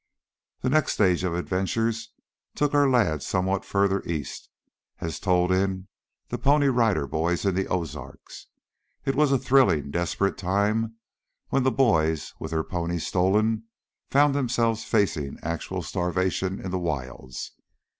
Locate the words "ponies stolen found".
12.63-14.33